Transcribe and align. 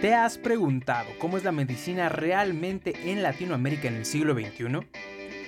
¿Te 0.00 0.14
has 0.14 0.38
preguntado 0.38 1.08
cómo 1.18 1.38
es 1.38 1.42
la 1.42 1.50
medicina 1.50 2.08
realmente 2.08 3.10
en 3.10 3.20
Latinoamérica 3.20 3.88
en 3.88 3.96
el 3.96 4.04
siglo 4.06 4.32
XXI? 4.32 4.86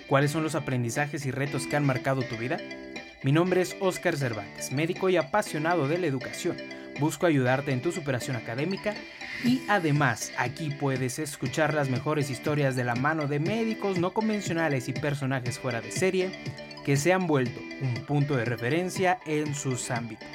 ¿Cuáles 0.08 0.32
son 0.32 0.42
los 0.42 0.56
aprendizajes 0.56 1.24
y 1.24 1.30
retos 1.30 1.68
que 1.68 1.76
han 1.76 1.86
marcado 1.86 2.22
tu 2.22 2.36
vida? 2.36 2.58
Mi 3.22 3.30
nombre 3.30 3.60
es 3.60 3.76
Óscar 3.78 4.16
Cervantes, 4.16 4.72
médico 4.72 5.08
y 5.08 5.16
apasionado 5.16 5.86
de 5.86 5.98
la 5.98 6.08
educación. 6.08 6.56
Busco 6.98 7.26
ayudarte 7.26 7.70
en 7.70 7.80
tu 7.80 7.92
superación 7.92 8.34
académica 8.34 8.96
y 9.44 9.62
además 9.68 10.32
aquí 10.36 10.70
puedes 10.70 11.20
escuchar 11.20 11.72
las 11.72 11.88
mejores 11.88 12.28
historias 12.28 12.74
de 12.74 12.82
la 12.82 12.96
mano 12.96 13.28
de 13.28 13.38
médicos 13.38 14.00
no 14.00 14.12
convencionales 14.12 14.88
y 14.88 14.92
personajes 14.92 15.60
fuera 15.60 15.80
de 15.80 15.92
serie 15.92 16.32
que 16.84 16.96
se 16.96 17.12
han 17.12 17.28
vuelto 17.28 17.60
un 17.82 18.04
punto 18.04 18.34
de 18.34 18.46
referencia 18.46 19.20
en 19.26 19.54
sus 19.54 19.92
ámbitos. 19.92 20.26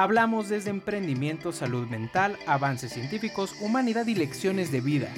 Hablamos 0.00 0.48
desde 0.48 0.70
emprendimiento, 0.70 1.52
salud 1.52 1.86
mental, 1.86 2.38
avances 2.46 2.90
científicos, 2.90 3.54
humanidad 3.60 4.06
y 4.06 4.14
lecciones 4.14 4.72
de 4.72 4.80
vida, 4.80 5.12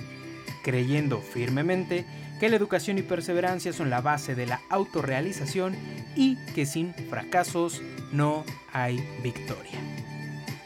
creyendo 0.64 1.20
firmemente 1.20 2.04
que 2.40 2.48
la 2.48 2.56
educación 2.56 2.98
y 2.98 3.02
perseverancia 3.02 3.72
son 3.72 3.90
la 3.90 4.00
base 4.00 4.34
de 4.34 4.46
la 4.46 4.60
autorrealización 4.70 5.76
y 6.16 6.34
que 6.52 6.66
sin 6.66 6.94
fracasos 6.94 7.80
no 8.10 8.44
hay 8.72 8.98
victoria. 9.22 9.78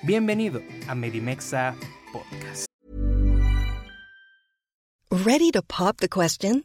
Bienvenido 0.03 0.63
a 0.89 0.95
Medimexa 0.95 1.77
Podcast. 2.11 2.65
Ready 5.11 5.51
to 5.51 5.61
pop 5.61 5.99
the 5.99 6.09
question? 6.09 6.65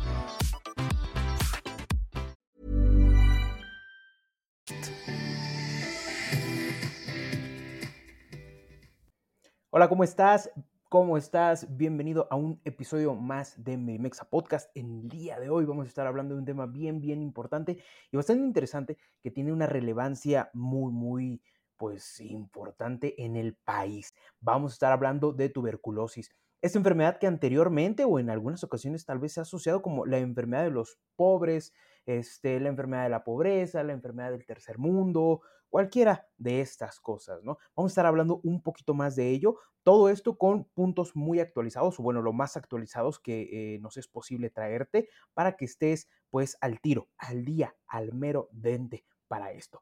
Hola, 9.81 9.89
¿cómo 9.89 10.03
estás? 10.03 10.51
¿Cómo 10.89 11.17
estás? 11.17 11.75
Bienvenido 11.75 12.27
a 12.29 12.35
un 12.35 12.61
episodio 12.65 13.15
más 13.15 13.63
de 13.63 13.77
Medimexa 13.77 14.29
Podcast. 14.29 14.69
En 14.77 14.91
el 14.91 15.09
día 15.09 15.39
de 15.39 15.49
hoy 15.49 15.65
vamos 15.65 15.85
a 15.85 15.89
estar 15.89 16.05
hablando 16.05 16.35
de 16.35 16.39
un 16.39 16.45
tema 16.45 16.67
bien, 16.67 17.01
bien 17.01 17.19
importante 17.23 17.83
y 18.11 18.15
bastante 18.15 18.45
interesante 18.45 18.99
que 19.23 19.31
tiene 19.31 19.51
una 19.51 19.65
relevancia 19.65 20.51
muy, 20.53 20.93
muy, 20.93 21.41
pues, 21.77 22.21
importante 22.21 23.25
en 23.25 23.35
el 23.35 23.55
país. 23.55 24.13
Vamos 24.39 24.73
a 24.73 24.75
estar 24.75 24.91
hablando 24.91 25.33
de 25.33 25.49
tuberculosis. 25.49 26.29
Esta 26.61 26.77
enfermedad 26.77 27.17
que 27.17 27.25
anteriormente 27.25 28.03
o 28.03 28.19
en 28.19 28.29
algunas 28.29 28.63
ocasiones 28.63 29.03
tal 29.03 29.17
vez 29.17 29.33
se 29.33 29.39
ha 29.39 29.49
asociado 29.49 29.81
como 29.81 30.05
la 30.05 30.19
enfermedad 30.19 30.61
de 30.61 30.69
los 30.69 30.99
pobres, 31.15 31.73
este, 32.05 32.59
la 32.59 32.69
enfermedad 32.69 33.05
de 33.05 33.09
la 33.09 33.23
pobreza, 33.23 33.81
la 33.81 33.93
enfermedad 33.93 34.29
del 34.29 34.45
tercer 34.45 34.77
mundo, 34.77 35.41
cualquiera 35.71 36.27
de 36.37 36.61
estas 36.61 36.99
cosas, 36.99 37.43
¿no? 37.43 37.57
Vamos 37.75 37.91
a 37.91 37.93
estar 37.93 38.05
hablando 38.05 38.41
un 38.43 38.61
poquito 38.61 38.93
más 38.93 39.15
de 39.15 39.29
ello, 39.31 39.57
todo 39.83 40.09
esto 40.09 40.37
con 40.37 40.65
puntos 40.65 41.15
muy 41.15 41.39
actualizados, 41.39 41.99
o 41.99 42.03
bueno, 42.03 42.21
lo 42.21 42.33
más 42.33 42.55
actualizados 42.57 43.19
que 43.19 43.75
eh, 43.75 43.79
nos 43.79 43.97
es 43.97 44.07
posible 44.07 44.51
traerte 44.51 45.09
para 45.33 45.55
que 45.57 45.65
estés 45.65 46.07
pues 46.29 46.57
al 46.61 46.79
tiro, 46.81 47.09
al 47.17 47.43
día, 47.45 47.75
al 47.87 48.13
mero 48.13 48.49
dente 48.51 49.05
para 49.27 49.51
esto. 49.53 49.81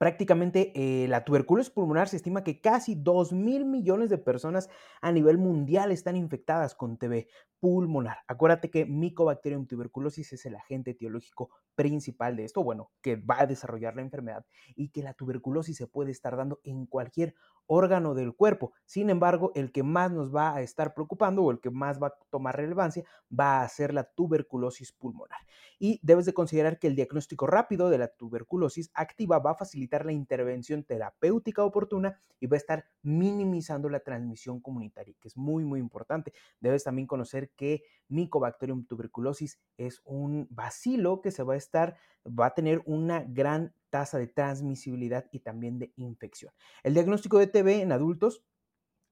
Prácticamente 0.00 0.72
eh, 0.74 1.08
la 1.08 1.26
tuberculosis 1.26 1.70
pulmonar 1.70 2.08
se 2.08 2.16
estima 2.16 2.42
que 2.42 2.62
casi 2.62 2.94
2 2.94 3.34
mil 3.34 3.66
millones 3.66 4.08
de 4.08 4.16
personas 4.16 4.70
a 5.02 5.12
nivel 5.12 5.36
mundial 5.36 5.92
están 5.92 6.16
infectadas 6.16 6.74
con 6.74 6.96
TB 6.96 7.26
pulmonar. 7.60 8.16
Acuérdate 8.26 8.70
que 8.70 8.86
Mycobacterium 8.86 9.66
tuberculosis 9.66 10.32
es 10.32 10.46
el 10.46 10.54
agente 10.54 10.92
etiológico 10.92 11.50
principal 11.74 12.34
de 12.34 12.44
esto, 12.44 12.64
bueno, 12.64 12.90
que 13.02 13.16
va 13.16 13.42
a 13.42 13.46
desarrollar 13.46 13.94
la 13.94 14.00
enfermedad 14.00 14.46
y 14.74 14.88
que 14.88 15.02
la 15.02 15.12
tuberculosis 15.12 15.76
se 15.76 15.86
puede 15.86 16.12
estar 16.12 16.34
dando 16.34 16.60
en 16.64 16.86
cualquier 16.86 17.34
órgano 17.72 18.14
del 18.14 18.34
cuerpo. 18.34 18.72
Sin 18.84 19.10
embargo, 19.10 19.52
el 19.54 19.70
que 19.70 19.84
más 19.84 20.10
nos 20.10 20.34
va 20.34 20.56
a 20.56 20.60
estar 20.60 20.92
preocupando 20.92 21.44
o 21.44 21.52
el 21.52 21.60
que 21.60 21.70
más 21.70 22.02
va 22.02 22.08
a 22.08 22.14
tomar 22.28 22.56
relevancia 22.56 23.04
va 23.32 23.62
a 23.62 23.68
ser 23.68 23.94
la 23.94 24.02
tuberculosis 24.02 24.90
pulmonar. 24.90 25.38
Y 25.78 26.00
debes 26.02 26.26
de 26.26 26.34
considerar 26.34 26.80
que 26.80 26.88
el 26.88 26.96
diagnóstico 26.96 27.46
rápido 27.46 27.88
de 27.88 27.98
la 27.98 28.08
tuberculosis 28.08 28.90
activa 28.92 29.38
va 29.38 29.52
a 29.52 29.54
facilitar 29.54 30.04
la 30.04 30.10
intervención 30.10 30.82
terapéutica 30.82 31.64
oportuna 31.64 32.18
y 32.40 32.48
va 32.48 32.56
a 32.56 32.58
estar 32.58 32.86
minimizando 33.02 33.88
la 33.88 34.00
transmisión 34.00 34.60
comunitaria, 34.60 35.14
que 35.20 35.28
es 35.28 35.36
muy, 35.36 35.64
muy 35.64 35.78
importante. 35.78 36.32
Debes 36.58 36.82
también 36.82 37.06
conocer 37.06 37.50
que 37.50 37.84
Mycobacterium 38.08 38.84
tuberculosis 38.84 39.60
es 39.76 40.02
un 40.04 40.48
bacilo 40.50 41.20
que 41.20 41.30
se 41.30 41.44
va 41.44 41.54
a 41.54 41.58
estar, 41.58 41.96
va 42.26 42.46
a 42.46 42.54
tener 42.54 42.82
una 42.84 43.22
gran 43.22 43.72
tasa 43.90 44.18
de 44.18 44.28
transmisibilidad 44.28 45.26
y 45.32 45.40
también 45.40 45.78
de 45.78 45.92
infección. 45.96 46.52
El 46.82 46.94
diagnóstico 46.94 47.38
de 47.38 47.46
TB 47.46 47.82
en 47.82 47.92
adultos 47.92 48.44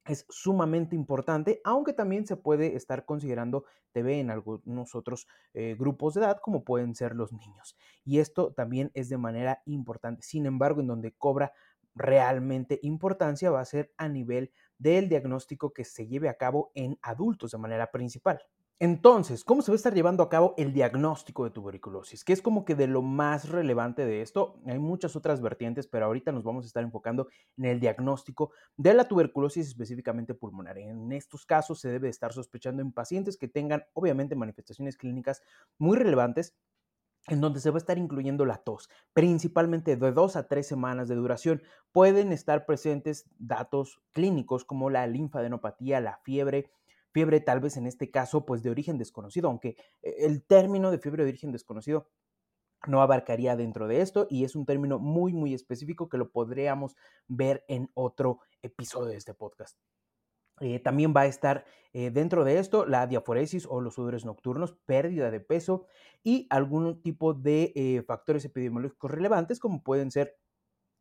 es 0.06 0.25
sumamente 0.30 0.96
importante, 0.96 1.60
aunque 1.64 1.92
también 1.92 2.26
se 2.26 2.36
puede 2.36 2.76
estar 2.76 3.04
considerando 3.04 3.64
TB 3.92 4.08
en 4.20 4.30
algunos 4.30 4.94
otros 4.94 5.26
eh, 5.52 5.76
grupos 5.78 6.14
de 6.14 6.22
edad, 6.22 6.38
como 6.42 6.64
pueden 6.64 6.94
ser 6.94 7.14
los 7.14 7.32
niños. 7.32 7.76
Y 8.04 8.19
esto 8.19 8.52
también 8.54 8.90
es 8.94 9.08
de 9.08 9.19
manera 9.19 9.62
importante. 9.66 10.22
Sin 10.22 10.46
embargo, 10.46 10.80
en 10.80 10.86
donde 10.86 11.12
cobra 11.12 11.52
realmente 11.94 12.78
importancia 12.82 13.50
va 13.50 13.60
a 13.60 13.66
ser 13.66 13.92
a 13.96 14.08
nivel 14.08 14.52
del 14.78 15.08
diagnóstico 15.08 15.72
que 15.72 15.84
se 15.84 16.06
lleve 16.06 16.28
a 16.28 16.36
cabo 16.38 16.70
en 16.75 16.98
adultos 17.02 17.50
de 17.50 17.58
manera 17.58 17.90
principal. 17.90 18.40
Entonces, 18.80 19.42
¿cómo 19.42 19.60
se 19.60 19.72
va 19.72 19.75
a 19.75 19.76
estar 19.76 19.92
llevando 19.92 20.22
a 20.22 20.28
cabo 20.28 20.54
el 20.56 20.72
diagnóstico 20.72 21.42
de 21.42 21.50
tuberculosis? 21.50 22.22
Que 22.22 22.32
es 22.32 22.40
como 22.40 22.64
que 22.64 22.76
de 22.76 22.86
lo 22.86 23.02
más 23.02 23.48
relevante 23.48 24.06
de 24.06 24.22
esto. 24.22 24.60
Hay 24.66 24.78
muchas 24.78 25.16
otras 25.16 25.40
vertientes, 25.40 25.88
pero 25.88 26.06
ahorita 26.06 26.30
nos 26.30 26.44
vamos 26.44 26.64
a 26.64 26.69
estar 26.69 26.84
enfocando 26.84 27.26
en 27.56 27.64
el 27.64 27.80
diagnóstico 27.80 28.52
de 28.76 28.94
la 28.94 29.08
tuberculosis 29.08 29.66
específicamente 29.66 30.32
pulmonar. 30.32 30.78
En 30.78 31.10
estos 31.10 31.44
casos 31.44 31.80
se 31.80 31.88
debe 31.88 32.08
estar 32.08 32.32
sospechando 32.32 32.80
en 32.80 32.92
pacientes 32.92 33.36
que 33.36 33.48
tengan 33.48 33.82
obviamente 33.94 34.36
manifestaciones 34.36 34.96
clínicas 34.96 35.42
muy 35.76 35.96
relevantes 35.96 36.54
en 37.26 37.40
donde 37.40 37.58
se 37.58 37.70
va 37.70 37.76
a 37.76 37.78
estar 37.78 37.98
incluyendo 37.98 38.46
la 38.46 38.58
tos, 38.58 38.88
principalmente 39.12 39.96
de 39.96 40.12
dos 40.12 40.36
a 40.36 40.46
tres 40.46 40.69
semanas 40.69 41.08
de 41.08 41.16
duración. 41.16 41.62
Pueden 41.90 42.30
estar 42.30 42.64
presentes 42.64 43.28
datos 43.38 44.00
clínicos 44.12 44.64
como 44.64 44.88
la 44.88 45.06
linfadenopatía, 45.08 46.00
la 46.00 46.19
fiebre, 46.22 46.70
fiebre 47.12 47.40
tal 47.40 47.60
vez 47.60 47.76
en 47.76 47.87
este 47.87 48.10
caso 48.10 48.44
pues 48.44 48.62
de 48.62 48.70
origen 48.70 48.99
desconocido, 48.99 49.49
aunque 49.49 49.76
eh, 50.02 50.16
el 50.20 50.44
término 50.44 50.90
de 50.90 50.99
fiebre 50.99 51.25
de 51.25 51.31
origen 51.31 51.52
desconocido 51.52 52.08
no 52.87 53.02
abarcaría 53.02 53.56
dentro 53.56 53.88
de 53.88 54.00
esto 54.00 54.26
y 54.31 54.44
es 54.44 54.55
un 54.55 54.64
término 54.64 54.99
muy 54.99 55.32
muy 55.32 55.55
específico 55.55 56.08
que 56.08 56.19
lo 56.19 56.31
podríamos 56.31 56.96
ver 57.26 57.64
en 57.69 57.90
otro 57.94 58.40
episodio 58.62 59.08
de 59.08 59.16
este 59.16 59.34
podcast. 59.34 59.78
Eh, 60.60 60.81
también 60.81 61.14
va 61.16 61.22
a 61.22 61.26
estar 61.26 61.64
eh, 61.93 62.10
dentro 62.10 62.44
de 62.44 62.58
esto 62.58 62.84
la 62.84 63.06
diaforesis 63.06 63.66
o 63.66 63.81
los 63.81 63.94
sudores 63.94 64.25
nocturnos, 64.25 64.75
pérdida 64.87 65.31
de 65.31 65.40
peso 65.40 65.87
y 66.25 66.49
algún 66.50 67.00
tipo 67.02 67.32
de 67.32 68.04
factores 68.06 68.44
epidemiológicos 68.44 69.11
relevantes 69.11 69.61
como 69.61 69.82
pueden 69.82 70.11
ser 70.11 70.37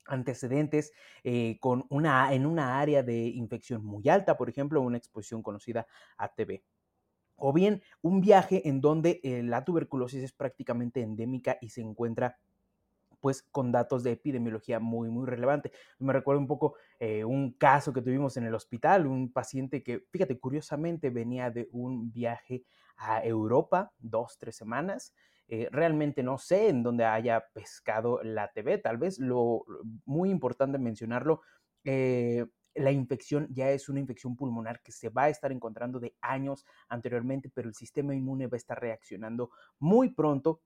antecedentes 0.07 0.93
eh, 1.23 1.57
con 1.59 1.85
una, 1.89 2.33
en 2.33 2.45
una 2.45 2.79
área 2.79 3.03
de 3.03 3.27
infección 3.27 3.83
muy 3.83 4.07
alta, 4.09 4.37
por 4.37 4.49
ejemplo, 4.49 4.81
una 4.81 4.97
exposición 4.97 5.43
conocida 5.43 5.87
a 6.17 6.29
TB. 6.29 6.61
O 7.35 7.53
bien 7.53 7.83
un 8.01 8.21
viaje 8.21 8.67
en 8.67 8.81
donde 8.81 9.19
eh, 9.23 9.43
la 9.43 9.63
tuberculosis 9.63 10.23
es 10.23 10.33
prácticamente 10.33 11.01
endémica 11.01 11.57
y 11.61 11.69
se 11.69 11.81
encuentra 11.81 12.37
pues 13.19 13.43
con 13.43 13.71
datos 13.71 14.03
de 14.03 14.11
epidemiología 14.11 14.79
muy, 14.79 15.09
muy 15.09 15.25
relevante. 15.25 15.71
Me 15.99 16.13
recuerdo 16.13 16.39
un 16.39 16.47
poco 16.47 16.75
eh, 16.99 17.23
un 17.23 17.51
caso 17.53 17.93
que 17.93 18.01
tuvimos 18.01 18.37
en 18.37 18.45
el 18.45 18.55
hospital, 18.55 19.07
un 19.07 19.31
paciente 19.31 19.83
que, 19.83 20.05
fíjate, 20.11 20.39
curiosamente 20.39 21.09
venía 21.09 21.49
de 21.49 21.67
un 21.71 22.11
viaje 22.11 22.63
a 22.95 23.23
Europa, 23.23 23.91
dos, 23.99 24.37
tres 24.37 24.55
semanas, 24.55 25.13
eh, 25.47 25.69
realmente 25.71 26.23
no 26.23 26.37
sé 26.37 26.69
en 26.69 26.83
dónde 26.83 27.05
haya 27.05 27.45
pescado 27.53 28.21
la 28.23 28.51
TB. 28.51 28.81
Tal 28.81 28.97
vez 28.97 29.19
lo 29.19 29.63
muy 30.05 30.29
importante 30.29 30.77
mencionarlo, 30.77 31.41
eh, 31.83 32.45
la 32.75 32.91
infección 32.91 33.47
ya 33.49 33.71
es 33.71 33.89
una 33.89 33.99
infección 33.99 34.35
pulmonar 34.35 34.81
que 34.81 34.91
se 34.91 35.09
va 35.09 35.23
a 35.23 35.29
estar 35.29 35.51
encontrando 35.51 35.99
de 35.99 36.15
años 36.21 36.65
anteriormente, 36.89 37.49
pero 37.53 37.67
el 37.67 37.75
sistema 37.75 38.13
inmune 38.13 38.47
va 38.47 38.55
a 38.55 38.57
estar 38.57 38.79
reaccionando 38.79 39.51
muy 39.79 40.09
pronto 40.09 40.61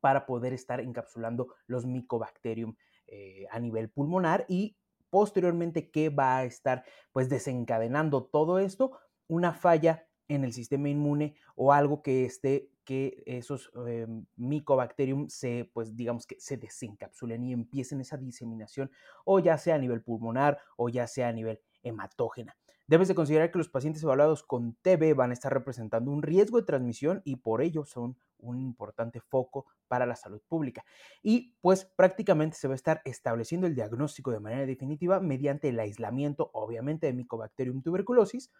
para 0.00 0.26
poder 0.26 0.52
estar 0.52 0.80
encapsulando 0.80 1.54
los 1.66 1.86
micobacterium 1.86 2.76
eh, 3.06 3.46
a 3.50 3.58
nivel 3.58 3.90
pulmonar 3.90 4.44
y 4.48 4.76
posteriormente 5.08 5.90
qué 5.90 6.10
va 6.10 6.38
a 6.38 6.44
estar 6.44 6.84
pues 7.12 7.28
desencadenando 7.28 8.24
todo 8.24 8.58
esto, 8.58 8.98
una 9.26 9.52
falla 9.52 10.06
en 10.30 10.44
el 10.44 10.52
sistema 10.52 10.88
inmune 10.88 11.34
o 11.56 11.72
algo 11.72 12.02
que 12.02 12.24
esté 12.24 12.70
que 12.84 13.22
esos 13.26 13.70
eh, 13.86 14.06
micobacterium 14.36 15.28
se, 15.28 15.68
pues 15.72 15.96
digamos 15.96 16.26
que 16.26 16.36
se 16.38 16.56
desencapsulen 16.56 17.44
y 17.44 17.52
empiecen 17.52 18.00
esa 18.00 18.16
diseminación 18.16 18.90
o 19.24 19.40
ya 19.40 19.58
sea 19.58 19.74
a 19.74 19.78
nivel 19.78 20.02
pulmonar 20.02 20.58
o 20.76 20.88
ya 20.88 21.06
sea 21.06 21.28
a 21.28 21.32
nivel 21.32 21.60
hematógena. 21.82 22.56
Debes 22.86 23.08
de 23.08 23.14
considerar 23.14 23.50
que 23.50 23.58
los 23.58 23.68
pacientes 23.68 24.02
evaluados 24.02 24.42
con 24.42 24.74
TB 24.82 25.14
van 25.14 25.30
a 25.30 25.34
estar 25.34 25.52
representando 25.52 26.10
un 26.10 26.22
riesgo 26.22 26.58
de 26.58 26.66
transmisión 26.66 27.22
y 27.24 27.36
por 27.36 27.62
ello 27.62 27.84
son 27.84 28.16
un 28.38 28.58
importante 28.58 29.20
foco 29.20 29.66
para 29.86 30.06
la 30.06 30.16
salud 30.16 30.40
pública. 30.48 30.84
Y 31.22 31.56
pues 31.60 31.84
prácticamente 31.84 32.56
se 32.56 32.66
va 32.66 32.74
a 32.74 32.76
estar 32.76 33.02
estableciendo 33.04 33.68
el 33.68 33.76
diagnóstico 33.76 34.32
de 34.32 34.40
manera 34.40 34.66
definitiva 34.66 35.20
mediante 35.20 35.68
el 35.68 35.78
aislamiento, 35.78 36.50
obviamente, 36.52 37.06
de 37.06 37.12
Mycobacterium 37.12 37.82
tuberculosis 37.82 38.50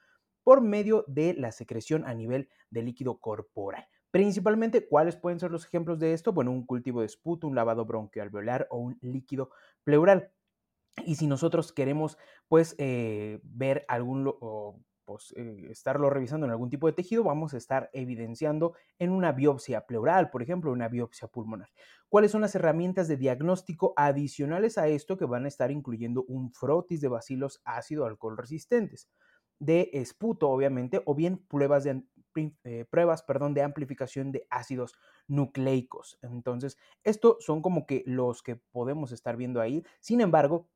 por 0.50 0.62
medio 0.62 1.04
de 1.06 1.32
la 1.34 1.52
secreción 1.52 2.04
a 2.04 2.12
nivel 2.12 2.48
de 2.70 2.82
líquido 2.82 3.20
corporal. 3.20 3.86
Principalmente, 4.10 4.88
¿cuáles 4.88 5.14
pueden 5.14 5.38
ser 5.38 5.52
los 5.52 5.64
ejemplos 5.64 6.00
de 6.00 6.12
esto? 6.12 6.32
Bueno, 6.32 6.50
un 6.50 6.66
cultivo 6.66 6.98
de 7.02 7.06
esputo, 7.06 7.46
un 7.46 7.54
lavado 7.54 7.84
bronquialveolar 7.84 8.66
o 8.68 8.78
un 8.78 8.98
líquido 9.00 9.50
pleural. 9.84 10.32
Y 11.06 11.14
si 11.14 11.28
nosotros 11.28 11.72
queremos, 11.72 12.18
pues, 12.48 12.74
eh, 12.78 13.38
ver 13.44 13.84
algún, 13.86 14.26
o, 14.40 14.80
pues, 15.04 15.32
eh, 15.36 15.68
estarlo 15.70 16.10
revisando 16.10 16.46
en 16.46 16.52
algún 16.52 16.68
tipo 16.70 16.88
de 16.88 16.94
tejido, 16.94 17.22
vamos 17.22 17.54
a 17.54 17.56
estar 17.56 17.88
evidenciando 17.92 18.74
en 18.98 19.12
una 19.12 19.30
biopsia 19.30 19.86
pleural, 19.86 20.30
por 20.30 20.42
ejemplo, 20.42 20.72
una 20.72 20.88
biopsia 20.88 21.28
pulmonar. 21.28 21.68
¿Cuáles 22.08 22.32
son 22.32 22.40
las 22.40 22.56
herramientas 22.56 23.06
de 23.06 23.18
diagnóstico 23.18 23.94
adicionales 23.96 24.78
a 24.78 24.88
esto 24.88 25.16
que 25.16 25.26
van 25.26 25.44
a 25.44 25.48
estar 25.48 25.70
incluyendo 25.70 26.24
un 26.24 26.50
frotis 26.52 27.00
de 27.00 27.08
bacilos 27.08 27.60
ácido 27.64 28.04
alcohol 28.04 28.36
resistentes? 28.36 29.08
De 29.60 29.90
esputo, 29.92 30.50
obviamente, 30.50 31.02
o 31.06 31.14
bien 31.14 31.38
pruebas 31.38 31.84
de, 31.84 32.02
eh, 32.64 32.84
pruebas, 32.90 33.22
perdón, 33.22 33.54
de 33.54 33.62
amplificación 33.62 34.32
de 34.32 34.46
ácidos 34.50 34.94
nucleicos. 35.28 36.18
Entonces, 36.22 36.78
estos 37.04 37.44
son 37.44 37.62
como 37.62 37.86
que 37.86 38.02
los 38.06 38.42
que 38.42 38.56
podemos 38.56 39.12
estar 39.12 39.36
viendo 39.36 39.60
ahí. 39.60 39.84
Sin 40.00 40.20
embargo, 40.20 40.68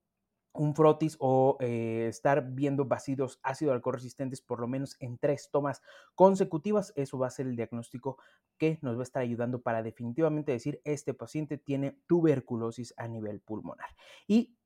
un 0.55 0.75
frotis 0.75 1.17
o 1.19 1.57
eh, 1.61 2.07
estar 2.09 2.53
viendo 2.53 2.85
bacidos 2.85 3.41
ácido 3.43 3.73
alcohol 3.73 3.95
resistentes 3.95 4.41
por 4.41 4.61
lo 4.61 4.69
menos 4.69 4.97
en 5.01 5.19
tres 5.19 5.51
tomas 5.51 5.83
consecutivas, 6.15 6.93
eso 6.95 7.19
va 7.19 7.27
a 7.27 7.31
ser 7.31 7.47
el 7.47 7.57
diagnóstico 7.57 8.19
que 8.57 8.79
nos 8.81 8.97
va 8.97 9.01
a 9.01 9.03
estar 9.03 9.23
ayudando 9.23 9.63
para 9.63 9.83
definitivamente 9.83 10.53
decir 10.53 10.81
este 10.85 11.13
paciente 11.13 11.59
tiene 11.59 11.99
tuberculosis 12.07 12.95
a 12.97 13.09
nivel 13.09 13.41
pulmonar. 13.41 13.89
Y 14.29 14.57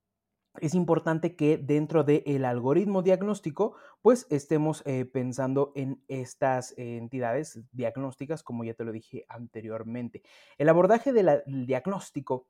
es 0.61 0.75
importante 0.75 1.37
que 1.37 1.57
dentro 1.59 2.05
del 2.05 2.45
algoritmo 2.45 3.03
diagnóstico, 3.03 3.77
pues 4.03 4.27
estemos 4.31 4.83
eh, 4.87 5.05
pensando 5.05 5.73
en 5.75 6.03
estas 6.09 6.75
entidades 6.77 7.61
diagnósticas, 7.73 8.43
como 8.43 8.65
ya 8.65 8.75
te 8.75 8.85
lo 8.85 8.93
dije 8.93 9.25
anteriormente. 9.29 10.23
El 10.57 10.69
abordaje 10.69 11.13
del 11.13 11.43
diagnóstico 11.67 12.49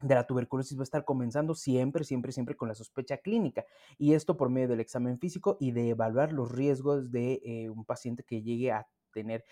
de 0.00 0.14
la 0.14 0.26
tuberculosis 0.26 0.76
va 0.76 0.82
a 0.82 0.84
estar 0.84 1.04
comenzando 1.04 1.54
siempre, 1.54 2.04
siempre, 2.04 2.32
siempre 2.32 2.56
con 2.56 2.68
la 2.68 2.74
sospecha 2.74 3.18
clínica. 3.18 3.64
Y 3.98 4.14
esto 4.14 4.36
por 4.36 4.50
medio 4.50 4.68
del 4.68 4.80
examen 4.80 5.18
físico 5.18 5.56
y 5.60 5.72
de 5.72 5.90
evaluar 5.90 6.32
los 6.32 6.52
riesgos 6.52 7.10
de 7.10 7.40
eh, 7.44 7.70
un 7.70 7.84
paciente 7.84 8.24
que 8.24 8.42
llegue 8.42 8.72
a 8.72 8.86
tener 9.12 9.44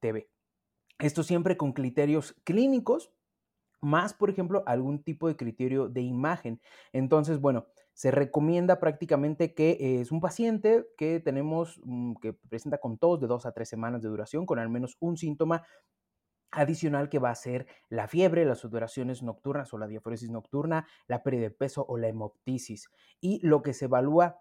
TB. 0.00 0.26
Esto 0.98 1.22
siempre 1.22 1.56
con 1.56 1.72
criterios 1.72 2.34
clínicos, 2.44 3.12
más, 3.80 4.14
por 4.14 4.30
ejemplo, 4.30 4.62
algún 4.66 5.02
tipo 5.02 5.28
de 5.28 5.36
criterio 5.36 5.88
de 5.88 6.02
imagen. 6.02 6.60
Entonces, 6.92 7.40
bueno, 7.40 7.66
se 7.94 8.10
recomienda 8.10 8.78
prácticamente 8.80 9.54
que 9.54 10.00
es 10.00 10.12
un 10.12 10.20
paciente 10.20 10.86
que 10.96 11.20
tenemos, 11.20 11.80
mm, 11.84 12.14
que 12.22 12.32
presenta 12.32 12.78
con 12.78 12.98
tos 12.98 13.20
de 13.20 13.26
dos 13.26 13.46
a 13.46 13.52
tres 13.52 13.68
semanas 13.68 14.02
de 14.02 14.08
duración, 14.08 14.46
con 14.46 14.58
al 14.58 14.68
menos 14.68 14.96
un 15.00 15.16
síntoma 15.16 15.64
adicional 16.50 17.08
que 17.08 17.18
va 17.18 17.30
a 17.30 17.34
ser 17.34 17.66
la 17.88 18.08
fiebre, 18.08 18.44
las 18.44 18.58
sudoraciones 18.58 19.22
nocturnas 19.22 19.72
o 19.74 19.78
la 19.78 19.86
diaforesis 19.86 20.30
nocturna, 20.30 20.86
la 21.06 21.22
pérdida 21.22 21.42
de 21.42 21.50
peso 21.50 21.84
o 21.86 21.98
la 21.98 22.08
hemoptisis. 22.08 22.88
Y 23.20 23.46
lo 23.46 23.62
que 23.62 23.74
se 23.74 23.86
evalúa 23.86 24.40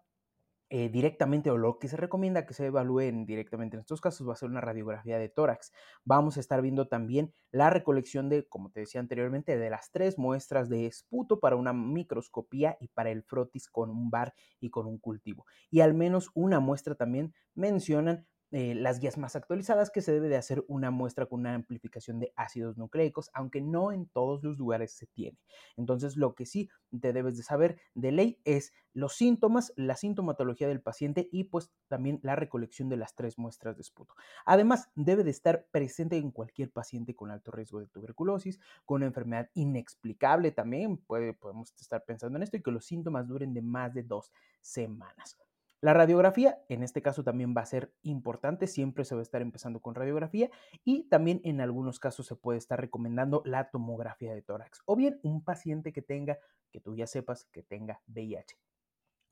eh, 0.69 0.89
directamente 0.89 1.49
o 1.49 1.57
lo 1.57 1.79
que 1.79 1.87
se 1.87 1.95
recomienda 1.95 2.45
que 2.45 2.53
se 2.53 2.65
evalúen 2.65 3.25
directamente 3.25 3.77
en 3.77 3.81
estos 3.81 4.01
casos 4.01 4.27
va 4.27 4.33
a 4.33 4.35
ser 4.35 4.49
una 4.49 4.59
radiografía 4.59 5.17
de 5.17 5.29
tórax. 5.29 5.71
Vamos 6.03 6.35
a 6.35 6.41
estar 6.41 6.61
viendo 6.61 6.87
también 6.87 7.33
la 7.51 7.69
recolección 7.69 8.27
de, 8.27 8.47
como 8.47 8.69
te 8.69 8.81
decía 8.81 8.99
anteriormente, 8.99 9.57
de 9.57 9.69
las 9.69 9.91
tres 9.91 10.17
muestras 10.17 10.67
de 10.67 10.85
esputo 10.85 11.39
para 11.39 11.55
una 11.55 11.71
microscopía 11.71 12.77
y 12.81 12.89
para 12.89 13.11
el 13.11 13.23
frotis 13.23 13.69
con 13.69 13.89
un 13.89 14.09
bar 14.09 14.33
y 14.59 14.69
con 14.69 14.87
un 14.87 14.97
cultivo. 14.97 15.45
Y 15.69 15.79
al 15.79 15.93
menos 15.93 16.31
una 16.33 16.59
muestra 16.59 16.95
también 16.95 17.33
mencionan 17.55 18.27
eh, 18.51 18.75
las 18.75 18.99
guías 18.99 19.17
más 19.17 19.35
actualizadas 19.35 19.89
que 19.89 20.01
se 20.01 20.13
debe 20.13 20.29
de 20.29 20.37
hacer 20.37 20.63
una 20.67 20.89
muestra 20.89 21.25
con 21.25 21.41
una 21.41 21.53
amplificación 21.53 22.19
de 22.19 22.31
ácidos 22.35 22.77
nucleicos, 22.77 23.29
aunque 23.33 23.61
no 23.61 23.91
en 23.91 24.07
todos 24.07 24.41
los 24.43 24.57
lugares 24.57 24.93
se 24.93 25.05
tiene. 25.07 25.37
Entonces, 25.75 26.15
lo 26.15 26.33
que 26.33 26.45
sí 26.45 26.69
te 27.01 27.11
debes 27.11 27.35
de 27.35 27.43
saber 27.43 27.77
de 27.93 28.11
ley 28.13 28.39
es 28.45 28.73
los 28.93 29.13
síntomas, 29.13 29.73
la 29.75 29.95
sintomatología 29.95 30.67
del 30.67 30.81
paciente 30.81 31.27
y 31.31 31.45
pues 31.45 31.71
también 31.87 32.19
la 32.23 32.35
recolección 32.35 32.89
de 32.89 32.97
las 32.97 33.15
tres 33.15 33.37
muestras 33.37 33.75
de 33.75 33.81
esputo. 33.81 34.15
Además, 34.45 34.89
debe 34.95 35.23
de 35.23 35.31
estar 35.31 35.67
presente 35.71 36.17
en 36.17 36.31
cualquier 36.31 36.71
paciente 36.71 37.15
con 37.15 37.31
alto 37.31 37.51
riesgo 37.51 37.79
de 37.79 37.87
tuberculosis, 37.87 38.59
con 38.85 38.97
una 38.97 39.07
enfermedad 39.07 39.49
inexplicable 39.53 40.51
también, 40.51 40.97
puede, 40.97 41.33
podemos 41.33 41.73
estar 41.79 42.05
pensando 42.05 42.37
en 42.37 42.43
esto, 42.43 42.57
y 42.57 42.63
que 42.63 42.71
los 42.71 42.85
síntomas 42.85 43.27
duren 43.27 43.53
de 43.53 43.61
más 43.61 43.93
de 43.93 44.03
dos 44.03 44.31
semanas. 44.61 45.37
La 45.79 45.93
radiografía, 45.93 46.59
en 46.69 46.81
este 46.81 47.03
caso 47.03 47.23
también 47.23 47.53
va 47.55 47.61
a 47.61 47.67
ser 47.67 47.93
importante, 48.01 48.65
siempre 48.65 49.05
se 49.05 49.13
va 49.13 49.21
a 49.21 49.23
estar 49.23 49.43
empezando 49.43 49.79
con 49.79 49.93
radiografía 49.93 50.49
y 50.83 51.07
también 51.07 51.39
en 51.43 51.61
algunos 51.61 51.99
casos 51.99 52.25
se 52.25 52.35
puede 52.35 52.57
estar 52.57 52.81
recomendando 52.81 53.43
la 53.45 53.69
tomografía 53.69 54.33
de 54.33 54.41
tórax 54.41 54.81
o 54.85 54.95
bien 54.95 55.19
un 55.21 55.43
paciente 55.43 55.93
que 55.93 56.01
tenga, 56.01 56.39
que 56.71 56.81
tú 56.81 56.95
ya 56.95 57.05
sepas 57.05 57.45
que 57.51 57.61
tenga 57.61 58.01
VIH. 58.07 58.57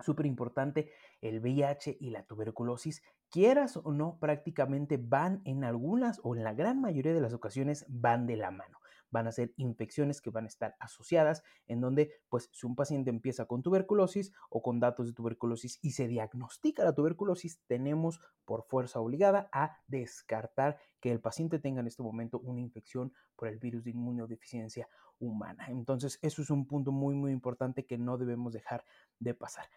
Súper 0.02 0.28
importante, 0.28 0.92
el 1.22 1.40
VIH 1.40 1.98
y 2.00 2.12
la 2.12 2.24
tuberculosis, 2.24 3.02
quieras 3.32 3.78
o 3.78 3.92
no, 3.92 4.20
prácticamente 4.20 4.98
van 4.98 5.42
en 5.46 5.64
algunas 5.64 6.20
o 6.22 6.36
en 6.36 6.44
la 6.44 6.54
gran 6.54 6.80
mayoría 6.80 7.14
de 7.14 7.22
las 7.22 7.34
ocasiones 7.34 7.86
van 7.88 8.28
de 8.28 8.36
la 8.36 8.52
mano 8.52 8.78
van 9.16 9.28
a 9.28 9.32
ser 9.32 9.54
infecciones 9.56 10.20
que 10.22 10.30
van 10.30 10.44
a 10.44 10.48
estar 10.48 10.76
asociadas, 10.78 11.42
en 11.68 11.80
donde, 11.80 12.12
pues, 12.28 12.50
si 12.52 12.68
un 12.68 12.76
paciente 12.76 13.10
empieza 13.10 13.46
con 13.46 13.64
tuberculosis 13.64 14.34
o 14.50 14.62
con 14.62 14.82
datos 14.82 15.08
de 15.08 15.14
tuberculosis 15.14 15.80
y 15.82 15.92
se 15.92 16.10
diagnostica 16.10 16.84
la 16.84 16.94
tuberculosis, 16.94 17.62
tenemos 17.66 18.20
por 18.44 18.64
fuerza 18.64 19.00
obligada 19.00 19.48
a 19.54 19.78
descartar 19.88 20.78
que 21.00 21.14
el 21.14 21.22
paciente 21.22 21.60
tenga 21.60 21.80
en 21.80 21.88
este 21.88 22.04
momento 22.04 22.40
una 22.40 22.60
infección 22.60 23.14
por 23.38 23.48
el 23.48 23.58
virus 23.58 23.86
de 23.86 23.92
inmunodeficiencia 23.92 24.90
humana. 25.18 25.68
Entonces, 25.70 26.20
eso 26.22 26.42
es 26.42 26.50
un 26.50 26.68
punto 26.68 26.92
muy, 26.92 27.16
muy 27.16 27.32
importante 27.32 27.86
que 27.86 27.98
no 27.98 28.18
debemos 28.18 28.52
dejar 28.52 28.84
de 29.18 29.34
pasar. 29.34 29.70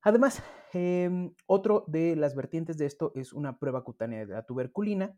Además, 0.00 0.42
em, 0.72 1.32
otro 1.46 1.84
de 1.86 2.16
las 2.16 2.34
vertientes 2.34 2.78
de 2.78 2.86
esto 2.86 3.12
es 3.14 3.32
una 3.32 3.60
prueba 3.60 3.84
cutánea 3.84 4.26
de 4.26 4.34
la 4.34 4.42
tuberculina, 4.42 5.16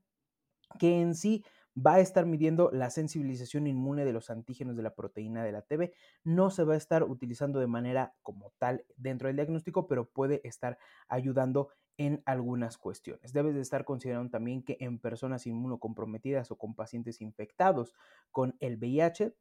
que 0.78 1.00
en 1.00 1.14
sí 1.14 1.42
va 1.76 1.94
a 1.94 2.00
estar 2.00 2.26
midiendo 2.26 2.70
la 2.72 2.90
sensibilización 2.90 3.66
inmune 3.66 4.04
de 4.04 4.12
los 4.12 4.30
antígenos 4.30 4.76
de 4.76 4.82
la 4.82 4.94
proteína 4.94 5.44
de 5.44 5.52
la 5.52 5.62
TB. 5.62 5.92
No 6.24 6.50
se 6.50 6.64
va 6.64 6.74
a 6.74 6.78
estar 6.78 7.02
utilizando 7.04 7.58
de 7.60 7.66
manera 7.66 8.14
como 8.22 8.52
tal 8.58 8.84
dentro 8.96 9.28
del 9.28 9.36
diagnóstico, 9.36 9.86
pero 9.86 10.08
puede 10.08 10.40
estar 10.44 10.78
ayudando 11.08 11.68
en 11.96 12.22
algunas 12.26 12.76
cuestiones. 12.78 13.32
Debes 13.32 13.54
de 13.54 13.60
estar 13.60 13.84
considerando 13.84 14.30
también 14.30 14.62
que 14.62 14.76
en 14.80 14.98
personas 14.98 15.46
inmunocomprometidas 15.46 16.50
o 16.50 16.56
con 16.56 16.74
pacientes 16.74 17.20
infectados 17.20 17.94
con 18.32 18.56
el 18.60 18.76
VIH, 18.78 19.34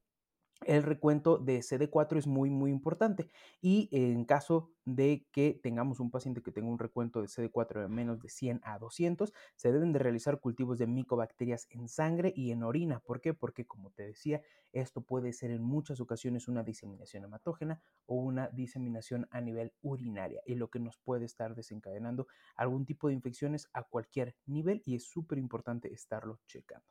el 0.68 0.84
recuento 0.84 1.38
de 1.38 1.62
CD4 1.62 2.18
es 2.18 2.28
muy, 2.28 2.50
muy 2.50 2.72
importante. 2.72 3.30
Y 3.62 3.90
en 3.92 4.26
caso 4.26 4.72
de 4.86 5.28
que 5.32 5.60
tengamos 5.62 6.00
un 6.00 6.12
paciente 6.12 6.42
que 6.42 6.52
tenga 6.52 6.70
un 6.70 6.80
recuento 6.80 7.22
de 7.22 7.28
CD4 7.28 7.82
de 7.82 7.88
menos 7.88 8.20
de 8.20 8.30
100 8.30 8.62
a 8.64 8.78
200, 8.80 9.34
se 9.56 9.72
deben 9.72 9.94
de 9.94 10.00
realizar 10.00 10.40
cultivos 10.40 10.78
de 10.78 10.88
micobacterias 10.88 11.68
en 11.70 11.88
sangre 11.88 12.34
y 12.36 12.52
en 12.52 12.64
orina. 12.64 13.00
¿Por 13.00 13.22
qué? 13.22 13.34
Porque, 13.34 13.66
como 13.66 13.92
te 13.92 14.04
decía, 14.04 14.42
esto 14.72 15.02
puede 15.02 15.34
ser 15.34 15.52
en 15.52 15.64
muchas 15.64 16.00
ocasiones 16.00 16.48
una 16.48 16.64
diseminación 16.64 17.24
hematógena 17.24 17.82
o 18.06 18.16
una 18.16 18.50
diseminación 18.50 19.28
a 19.32 19.42
nivel 19.42 19.74
urinaria 19.82 20.42
y 20.46 20.56
lo 20.56 20.70
que 20.70 20.80
nos 20.80 20.98
puede 20.98 21.26
estar 21.26 21.56
desencadenando 21.56 22.28
algún 22.56 22.86
tipo 22.86 23.08
de 23.08 23.14
infecciones 23.14 23.70
a 23.74 23.84
cualquier 23.84 24.36
nivel 24.46 24.82
y 24.86 24.96
es 24.96 25.06
súper 25.06 25.38
importante 25.38 25.94
estarlo 25.94 26.40
checando. 26.48 26.86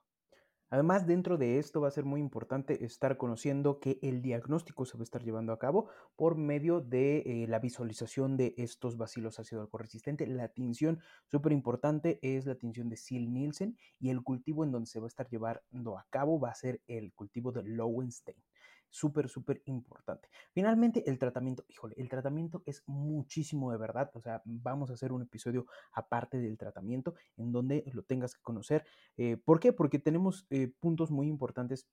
Además, 0.73 1.07
dentro 1.07 1.37
de 1.37 1.59
esto 1.59 1.83
va 1.83 1.89
a 1.89 1.91
ser 1.91 2.07
muy 2.07 2.19
importante 2.19 2.83
estar 2.83 3.19
conociendo 3.19 3.79
que 3.79 3.99
el 4.01 4.23
diagnóstico 4.23 4.87
se 4.87 4.97
va 4.97 5.03
a 5.03 5.05
estar 5.05 5.23
llevando 5.23 5.53
a 5.53 5.59
cabo 5.59 5.91
por 6.17 6.39
medio 6.39 6.81
de 6.81 7.19
eh, 7.27 7.47
la 7.47 7.59
visualización 7.59 8.39
de 8.39 8.55
estos 8.57 8.97
bacilos 8.97 9.39
ácido 9.39 9.61
alcohol 9.61 9.83
resistente. 9.83 10.27
La 10.27 10.49
tinción 10.49 11.01
súper 11.27 11.53
importante 11.53 12.19
es 12.23 12.47
la 12.47 12.55
tinción 12.55 12.89
de 12.89 12.97
Sil-Nielsen 12.97 13.77
y 14.01 14.09
el 14.09 14.23
cultivo 14.23 14.65
en 14.65 14.73
donde 14.73 14.87
se 14.87 14.99
va 14.99 15.05
a 15.05 15.09
estar 15.09 15.29
llevando 15.29 15.99
a 15.99 16.07
cabo 16.09 16.41
va 16.41 16.49
a 16.49 16.55
ser 16.55 16.81
el 16.87 17.13
cultivo 17.13 17.53
de 17.53 17.65
Lowenstein 17.65 18.43
súper, 18.93 19.29
súper 19.29 19.63
importante. 19.65 20.29
Finalmente, 20.53 21.03
el 21.09 21.19
tratamiento, 21.19 21.65
híjole, 21.69 21.95
el 21.99 22.09
tratamiento 22.09 22.63
es 22.67 22.85
muchísimo 22.87 23.73
de 23.73 23.79
verdad, 23.79 24.11
o 24.15 24.21
sea, 24.21 24.43
vamos 24.45 24.91
a 24.91 24.95
hacer 24.95 25.13
un 25.13 25.23
episodio 25.23 25.67
aparte 25.93 26.39
del 26.39 26.59
tratamiento 26.59 27.15
en 27.37 27.51
donde 27.51 27.83
lo 27.93 28.03
tengas 28.03 28.35
que 28.35 28.43
conocer. 28.43 28.85
Eh, 29.17 29.39
¿Por 29.39 29.59
qué? 29.59 29.73
Porque 29.73 29.99
tenemos 29.99 30.47
eh, 30.51 30.71
puntos 30.79 31.11
muy 31.11 31.27
importantes 31.27 31.89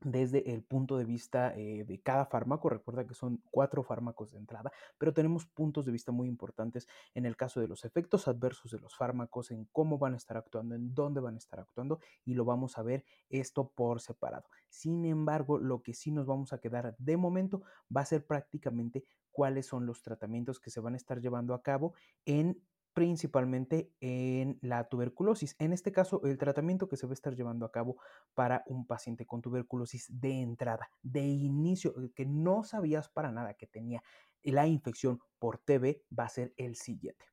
desde 0.00 0.52
el 0.52 0.62
punto 0.62 0.96
de 0.96 1.04
vista 1.04 1.54
eh, 1.56 1.84
de 1.84 2.00
cada 2.00 2.26
fármaco. 2.26 2.68
Recuerda 2.68 3.06
que 3.06 3.14
son 3.14 3.42
cuatro 3.50 3.82
fármacos 3.82 4.30
de 4.32 4.38
entrada, 4.38 4.72
pero 4.98 5.12
tenemos 5.12 5.46
puntos 5.46 5.84
de 5.86 5.92
vista 5.92 6.12
muy 6.12 6.28
importantes 6.28 6.88
en 7.14 7.26
el 7.26 7.36
caso 7.36 7.60
de 7.60 7.68
los 7.68 7.84
efectos 7.84 8.28
adversos 8.28 8.70
de 8.70 8.78
los 8.78 8.96
fármacos, 8.96 9.50
en 9.50 9.66
cómo 9.72 9.98
van 9.98 10.14
a 10.14 10.16
estar 10.16 10.36
actuando, 10.36 10.74
en 10.74 10.94
dónde 10.94 11.20
van 11.20 11.34
a 11.34 11.38
estar 11.38 11.60
actuando 11.60 12.00
y 12.24 12.34
lo 12.34 12.44
vamos 12.44 12.78
a 12.78 12.82
ver 12.82 13.04
esto 13.28 13.68
por 13.68 14.00
separado. 14.00 14.48
Sin 14.68 15.04
embargo, 15.04 15.58
lo 15.58 15.82
que 15.82 15.94
sí 15.94 16.10
nos 16.10 16.26
vamos 16.26 16.52
a 16.52 16.58
quedar 16.58 16.96
de 16.98 17.16
momento 17.16 17.62
va 17.94 18.02
a 18.02 18.06
ser 18.06 18.26
prácticamente 18.26 19.04
cuáles 19.30 19.66
son 19.66 19.86
los 19.86 20.02
tratamientos 20.02 20.58
que 20.60 20.70
se 20.70 20.80
van 20.80 20.94
a 20.94 20.96
estar 20.96 21.20
llevando 21.20 21.54
a 21.54 21.62
cabo 21.62 21.94
en 22.24 22.60
principalmente 22.98 23.92
en 24.00 24.58
la 24.60 24.88
tuberculosis. 24.88 25.54
En 25.60 25.72
este 25.72 25.92
caso, 25.92 26.20
el 26.24 26.36
tratamiento 26.36 26.88
que 26.88 26.96
se 26.96 27.06
va 27.06 27.12
a 27.12 27.14
estar 27.14 27.36
llevando 27.36 27.64
a 27.64 27.70
cabo 27.70 27.96
para 28.34 28.64
un 28.66 28.88
paciente 28.88 29.24
con 29.24 29.40
tuberculosis 29.40 30.06
de 30.08 30.40
entrada, 30.40 30.90
de 31.00 31.20
inicio, 31.20 31.94
eh, 32.02 32.10
que 32.12 32.26
no 32.26 32.64
sabías 32.64 33.08
para 33.08 33.30
nada 33.30 33.54
que 33.54 33.68
tenía 33.68 34.02
la 34.42 34.66
infección 34.66 35.20
por 35.38 35.58
TB, 35.58 36.02
va 36.18 36.24
a 36.24 36.28
ser 36.28 36.54
el 36.56 36.74
siguiente. 36.74 37.24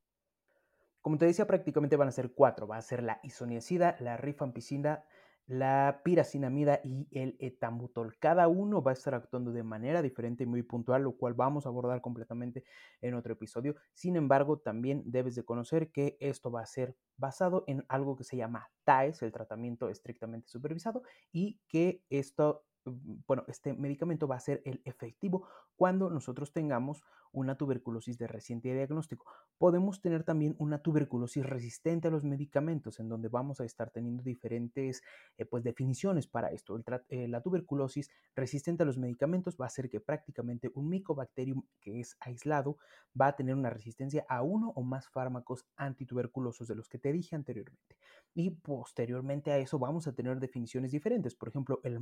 Como 1.01 1.17
te 1.17 1.25
decía, 1.25 1.47
prácticamente 1.47 1.95
van 1.95 2.09
a 2.09 2.11
ser 2.11 2.33
cuatro. 2.33 2.67
Va 2.67 2.77
a 2.77 2.81
ser 2.83 3.01
la 3.01 3.19
isoniazida, 3.23 3.95
la 3.99 4.17
rifampicina, 4.17 5.03
la 5.47 6.01
piracinamida 6.03 6.81
y 6.83 7.07
el 7.11 7.35
etambutol. 7.39 8.17
Cada 8.19 8.47
uno 8.47 8.81
va 8.81 8.91
a 8.91 8.93
estar 8.93 9.13
actuando 9.13 9.51
de 9.51 9.63
manera 9.63 10.01
diferente 10.01 10.43
y 10.43 10.47
muy 10.47 10.63
puntual, 10.63 11.03
lo 11.03 11.17
cual 11.17 11.33
vamos 11.33 11.65
a 11.65 11.69
abordar 11.69 12.01
completamente 12.01 12.63
en 13.01 13.13
otro 13.13 13.33
episodio. 13.33 13.75
Sin 13.93 14.15
embargo, 14.15 14.59
también 14.59 15.03
debes 15.05 15.35
de 15.35 15.43
conocer 15.43 15.91
que 15.91 16.17
esto 16.19 16.51
va 16.51 16.61
a 16.61 16.65
ser 16.65 16.95
basado 17.17 17.63
en 17.67 17.85
algo 17.89 18.15
que 18.15 18.23
se 18.23 18.37
llama 18.37 18.69
TAES, 18.83 19.21
el 19.21 19.31
tratamiento 19.31 19.89
estrictamente 19.89 20.47
supervisado, 20.47 21.03
y 21.31 21.59
que 21.67 22.03
esto 22.09 22.65
bueno, 22.85 23.43
este 23.47 23.73
medicamento 23.73 24.27
va 24.27 24.35
a 24.35 24.39
ser 24.39 24.61
el 24.65 24.81
efectivo 24.85 25.47
cuando 25.75 26.09
nosotros 26.09 26.51
tengamos 26.51 27.03
una 27.35 27.57
tuberculosis 27.57 28.17
de 28.17 28.27
reciente 28.27 28.73
diagnóstico. 28.73 29.25
Podemos 29.57 30.01
tener 30.01 30.23
también 30.23 30.55
una 30.57 30.79
tuberculosis 30.79 31.45
resistente 31.45 32.07
a 32.07 32.11
los 32.11 32.23
medicamentos, 32.23 32.99
en 32.99 33.09
donde 33.09 33.27
vamos 33.27 33.59
a 33.59 33.65
estar 33.65 33.91
teniendo 33.91 34.23
diferentes 34.23 35.03
eh, 35.37 35.45
pues, 35.45 35.63
definiciones 35.63 36.27
para 36.27 36.49
esto. 36.49 36.81
Eh, 37.09 37.27
la 37.27 37.41
tuberculosis 37.41 38.09
resistente 38.35 38.83
a 38.83 38.85
los 38.85 38.97
medicamentos 38.97 39.57
va 39.59 39.65
a 39.65 39.69
ser 39.69 39.89
que 39.89 39.99
prácticamente 39.99 40.71
un 40.73 40.89
micobacterium 40.89 41.63
que 41.81 41.99
es 41.99 42.15
aislado 42.21 42.77
va 43.19 43.27
a 43.27 43.35
tener 43.35 43.55
una 43.55 43.69
resistencia 43.69 44.25
a 44.29 44.41
uno 44.41 44.71
o 44.75 44.83
más 44.83 45.09
fármacos 45.09 45.65
antituberculosos 45.75 46.67
de 46.67 46.75
los 46.75 46.87
que 46.87 46.99
te 46.99 47.11
dije 47.11 47.35
anteriormente. 47.35 47.97
Y 48.33 48.49
posteriormente 48.49 49.51
a 49.51 49.57
eso 49.57 49.79
vamos 49.79 50.07
a 50.07 50.13
tener 50.13 50.39
definiciones 50.39 50.91
diferentes. 50.91 51.35
Por 51.35 51.49
ejemplo, 51.49 51.79
el 51.83 51.99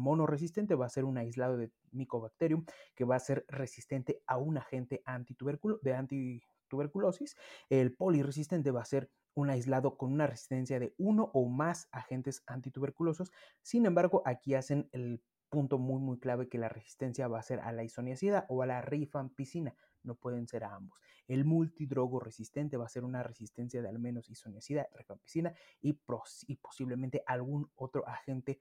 va 0.76 0.86
a 0.86 0.90
ser 0.90 1.06
un 1.06 1.18
aislado 1.18 1.58
de 1.58 1.72
Mycobacterium 1.92 2.66
que 2.96 3.06
va 3.06 3.16
a 3.16 3.20
ser 3.20 3.46
resistente 3.48 4.22
a 4.28 4.38
un 4.38 4.58
agente 4.58 5.04
de 5.82 5.94
antituberculosis. 5.94 7.36
El 7.70 7.94
poliresistente 7.94 8.72
va 8.72 8.82
a 8.82 8.86
ser 8.86 9.10
un 9.36 9.50
aislado 9.50 9.98
con 9.98 10.12
una 10.12 10.28
resistencia 10.28 10.80
de 10.80 10.94
uno 10.98 11.32
o 11.34 11.48
más 11.48 11.88
agentes 11.92 12.44
antituberculosos. 12.46 13.32
Sin 13.62 13.86
embargo, 13.86 14.22
aquí 14.26 14.54
hacen 14.54 14.90
el 14.92 15.22
punto 15.54 15.78
muy 15.78 16.02
muy 16.02 16.18
clave 16.18 16.50
que 16.50 16.58
la 16.58 16.68
resistencia 16.68 17.28
va 17.28 17.38
a 17.38 17.44
ser 17.44 17.60
a 17.60 17.72
la 17.72 17.84
isoniazida 17.84 18.48
o 18.50 18.64
a 18.64 18.66
la 18.66 18.82
rifampicina, 18.82 19.76
no 20.02 20.16
pueden 20.16 20.48
ser 20.48 20.64
a 20.64 20.74
ambos. 20.74 21.00
El 21.28 21.46
multidrogo 21.46 22.20
resistente 22.20 22.76
va 22.76 22.86
a 22.86 22.90
ser 22.90 23.04
una 23.04 23.22
resistencia 23.22 23.80
de 23.84 23.88
al 23.88 24.00
menos 24.00 24.32
isoniazida, 24.32 24.88
rifampicina 24.94 25.54
y, 25.80 26.00
y 26.48 26.56
posiblemente 26.56 27.24
algún 27.28 27.70
otro 27.76 28.08
agente 28.08 28.60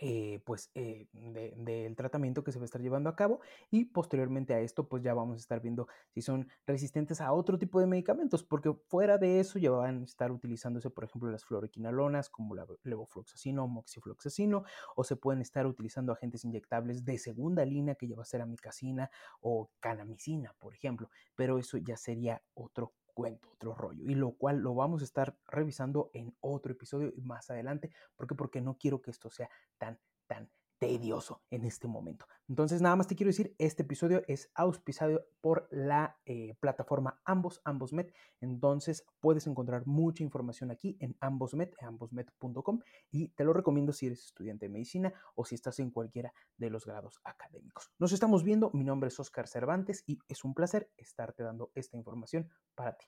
eh, 0.00 0.40
pues 0.44 0.70
eh, 0.74 1.06
del 1.12 1.96
tratamiento 1.96 2.44
que 2.44 2.52
se 2.52 2.58
va 2.58 2.64
a 2.64 2.66
estar 2.66 2.82
llevando 2.82 3.08
a 3.08 3.16
cabo 3.16 3.40
y 3.70 3.86
posteriormente 3.86 4.52
a 4.52 4.60
esto 4.60 4.88
pues 4.88 5.02
ya 5.02 5.14
vamos 5.14 5.36
a 5.36 5.40
estar 5.40 5.62
viendo 5.62 5.88
si 6.10 6.20
son 6.20 6.48
resistentes 6.66 7.22
a 7.22 7.32
otro 7.32 7.58
tipo 7.58 7.80
de 7.80 7.86
medicamentos 7.86 8.42
porque 8.42 8.74
fuera 8.88 9.16
de 9.16 9.40
eso 9.40 9.58
ya 9.58 9.70
van 9.70 10.02
a 10.02 10.04
estar 10.04 10.30
utilizándose 10.32 10.90
por 10.90 11.04
ejemplo 11.04 11.30
las 11.30 11.46
fluoroquinolonas 11.46 12.28
como 12.28 12.54
la 12.54 12.66
levofloxacino 12.82 13.64
o 13.64 13.68
moxifloxacino 13.68 14.64
o 14.96 15.04
se 15.04 15.16
pueden 15.16 15.40
estar 15.40 15.66
utilizando 15.66 16.12
agentes 16.12 16.44
inyectables 16.44 17.04
de 17.04 17.16
segunda 17.16 17.64
línea 17.64 17.94
que 17.94 18.06
ya 18.06 18.16
va 18.16 18.22
a 18.22 18.26
ser 18.26 18.42
amicacina 18.42 19.10
o 19.40 19.70
canamicina 19.80 20.54
por 20.58 20.74
ejemplo 20.74 21.08
pero 21.34 21.58
eso 21.58 21.78
ya 21.78 21.96
sería 21.96 22.42
otro 22.52 22.92
cuento, 23.16 23.48
otro 23.50 23.74
rollo, 23.74 24.04
y 24.04 24.14
lo 24.14 24.32
cual 24.32 24.58
lo 24.58 24.74
vamos 24.74 25.00
a 25.00 25.04
estar 25.06 25.38
revisando 25.46 26.10
en 26.12 26.36
otro 26.40 26.72
episodio 26.72 27.14
más 27.16 27.50
adelante. 27.50 27.90
¿Por 28.14 28.26
qué? 28.26 28.34
Porque 28.34 28.60
no 28.60 28.76
quiero 28.76 29.00
que 29.00 29.10
esto 29.10 29.30
sea 29.30 29.48
tan, 29.78 29.98
tan 30.26 30.50
tedioso 30.78 31.42
en 31.50 31.64
este 31.64 31.88
momento. 31.88 32.26
Entonces, 32.48 32.80
nada 32.80 32.96
más 32.96 33.06
te 33.06 33.16
quiero 33.16 33.28
decir, 33.28 33.54
este 33.58 33.82
episodio 33.82 34.22
es 34.28 34.50
auspiciado 34.54 35.26
por 35.40 35.68
la 35.70 36.18
eh, 36.26 36.54
plataforma 36.60 37.20
Ambos, 37.24 37.60
AmbosMed. 37.64 38.12
Entonces, 38.40 39.04
puedes 39.20 39.46
encontrar 39.46 39.86
mucha 39.86 40.22
información 40.22 40.70
aquí 40.70 40.96
en 41.00 41.16
AmbosMed, 41.20 41.70
ambosmed.com, 41.80 42.80
y 43.10 43.28
te 43.28 43.44
lo 43.44 43.52
recomiendo 43.52 43.92
si 43.92 44.06
eres 44.06 44.24
estudiante 44.24 44.66
de 44.66 44.72
medicina 44.72 45.12
o 45.34 45.44
si 45.44 45.54
estás 45.54 45.78
en 45.80 45.90
cualquiera 45.90 46.32
de 46.56 46.70
los 46.70 46.84
grados 46.84 47.20
académicos. 47.24 47.90
Nos 47.98 48.12
estamos 48.12 48.44
viendo, 48.44 48.70
mi 48.72 48.84
nombre 48.84 49.08
es 49.08 49.18
Oscar 49.18 49.48
Cervantes 49.48 50.04
y 50.06 50.18
es 50.28 50.44
un 50.44 50.54
placer 50.54 50.90
estarte 50.96 51.42
dando 51.42 51.70
esta 51.74 51.96
información 51.96 52.48
para 52.74 52.96
ti. 52.96 53.06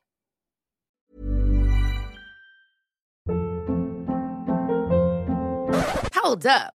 Hold 6.28 6.46
up. 6.46 6.77